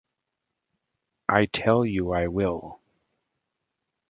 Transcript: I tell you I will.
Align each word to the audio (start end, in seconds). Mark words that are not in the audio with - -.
I 1.29 1.45
tell 1.45 1.85
you 1.85 2.11
I 2.11 2.25
will. 2.25 2.79